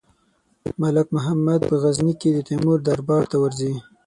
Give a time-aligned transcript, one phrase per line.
[0.81, 3.73] ملک محمد په غزني کې د تیمور دربار ته ورځي.